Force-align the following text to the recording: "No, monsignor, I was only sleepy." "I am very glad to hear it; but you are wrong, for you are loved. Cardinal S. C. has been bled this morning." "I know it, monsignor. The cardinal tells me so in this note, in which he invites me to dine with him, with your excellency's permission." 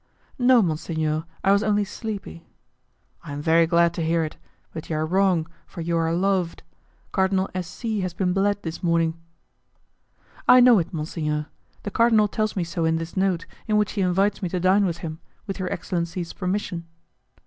"No, 0.39 0.63
monsignor, 0.63 1.25
I 1.43 1.51
was 1.51 1.61
only 1.61 1.83
sleepy." 1.83 2.43
"I 3.23 3.33
am 3.33 3.39
very 3.43 3.67
glad 3.67 3.93
to 3.93 4.03
hear 4.03 4.23
it; 4.23 4.35
but 4.73 4.89
you 4.89 4.95
are 4.95 5.05
wrong, 5.05 5.45
for 5.67 5.81
you 5.81 5.95
are 5.95 6.11
loved. 6.11 6.63
Cardinal 7.11 7.51
S. 7.53 7.67
C. 7.67 7.99
has 7.99 8.11
been 8.11 8.33
bled 8.33 8.63
this 8.63 8.81
morning." 8.81 9.13
"I 10.47 10.59
know 10.59 10.79
it, 10.79 10.91
monsignor. 10.91 11.49
The 11.83 11.91
cardinal 11.91 12.27
tells 12.27 12.55
me 12.55 12.63
so 12.63 12.83
in 12.83 12.95
this 12.95 13.15
note, 13.15 13.45
in 13.67 13.77
which 13.77 13.91
he 13.91 14.01
invites 14.01 14.41
me 14.41 14.49
to 14.49 14.59
dine 14.59 14.85
with 14.87 14.97
him, 15.05 15.19
with 15.45 15.59
your 15.59 15.71
excellency's 15.71 16.33
permission." 16.33 16.87